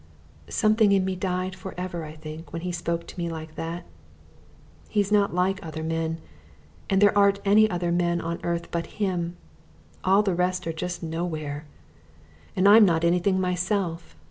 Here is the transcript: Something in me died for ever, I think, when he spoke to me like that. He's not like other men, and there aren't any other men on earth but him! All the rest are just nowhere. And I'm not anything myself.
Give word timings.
Something 0.49 0.93
in 0.93 1.05
me 1.05 1.15
died 1.15 1.55
for 1.55 1.75
ever, 1.79 2.03
I 2.03 2.13
think, 2.15 2.51
when 2.51 2.63
he 2.63 2.71
spoke 2.71 3.05
to 3.05 3.17
me 3.19 3.29
like 3.29 3.53
that. 3.53 3.85
He's 4.89 5.11
not 5.11 5.31
like 5.35 5.63
other 5.63 5.83
men, 5.83 6.17
and 6.89 6.99
there 6.99 7.15
aren't 7.15 7.37
any 7.45 7.69
other 7.69 7.91
men 7.91 8.19
on 8.19 8.39
earth 8.43 8.71
but 8.71 8.87
him! 8.97 9.37
All 10.03 10.23
the 10.23 10.33
rest 10.33 10.65
are 10.65 10.73
just 10.73 11.03
nowhere. 11.03 11.65
And 12.55 12.67
I'm 12.67 12.83
not 12.83 13.03
anything 13.03 13.39
myself. 13.39 14.17